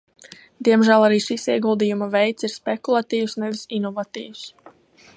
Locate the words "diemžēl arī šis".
0.67-1.45